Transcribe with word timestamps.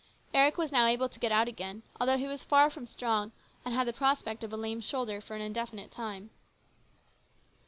Eric 0.33 0.57
was 0.57 0.71
now 0.71 0.87
able 0.87 1.07
to 1.09 1.19
get 1.19 1.31
out 1.31 1.47
again, 1.47 1.83
although 1.99 2.17
he 2.17 2.25
was 2.25 2.41
far 2.41 2.71
from 2.71 2.87
strong 2.87 3.31
and 3.63 3.71
had 3.75 3.85
the 3.87 3.93
prospect 3.93 4.43
of 4.43 4.51
a 4.51 4.57
lame 4.57 4.81
shoulder 4.81 5.21
for 5.21 5.35
an 5.35 5.43
indefinite 5.43 5.91
time. 5.91 6.31